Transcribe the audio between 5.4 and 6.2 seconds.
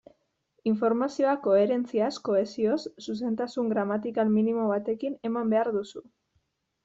behar duzu.